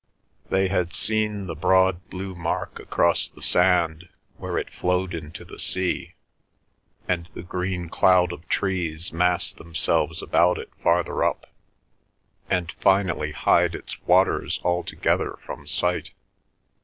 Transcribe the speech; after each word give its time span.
They 0.49 0.67
had 0.69 0.93
seen 0.95 1.45
the 1.45 1.53
broad 1.53 2.09
blue 2.09 2.33
mark 2.33 2.79
across 2.79 3.29
the 3.29 3.43
sand 3.43 4.09
where 4.37 4.57
it 4.57 4.71
flowed 4.73 5.13
into 5.13 5.45
the 5.45 5.59
sea, 5.59 6.15
and 7.07 7.29
the 7.35 7.43
green 7.43 7.87
cloud 7.87 8.31
of 8.33 8.49
trees 8.49 9.13
mass 9.13 9.53
themselves 9.53 10.23
about 10.23 10.57
it 10.57 10.71
farther 10.81 11.23
up, 11.23 11.51
and 12.49 12.71
finally 12.79 13.31
hide 13.31 13.75
its 13.75 14.01
waters 14.01 14.59
altogether 14.63 15.37
from 15.45 15.67
sight. 15.67 16.09